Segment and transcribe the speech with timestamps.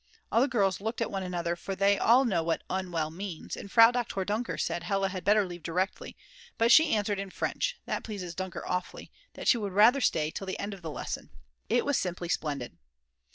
[0.31, 3.71] All the girls looked at one another, for they all know what unwell means, and
[3.71, 6.17] Frau Doktor Dunker said Hella had better leave directly,
[6.57, 10.47] but she answered in French that pleases Dunker awfully that she would rather stay till
[10.47, 11.29] the end of the lesson.
[11.69, 12.79] It was simply splendid!